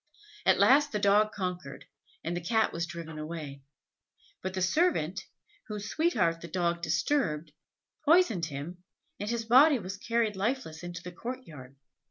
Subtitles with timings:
[0.47, 1.85] At last the dog conquered,
[2.23, 3.61] and the Cat was driven away;
[4.41, 5.21] but the servant,
[5.67, 7.51] whose sweetheart the dog disturbed,
[8.03, 8.83] poisoned him,
[9.19, 11.75] and his body was carried lifeless into the courtyard.